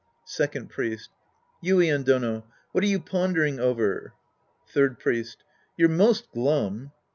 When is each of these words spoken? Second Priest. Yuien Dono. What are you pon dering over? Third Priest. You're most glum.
Second 0.25 0.71
Priest. 0.71 1.11
Yuien 1.63 2.03
Dono. 2.03 2.47
What 2.71 2.83
are 2.83 2.87
you 2.87 2.99
pon 2.99 3.33
dering 3.35 3.59
over? 3.59 4.13
Third 4.67 4.97
Priest. 4.97 5.43
You're 5.77 5.89
most 5.89 6.31
glum. 6.31 6.91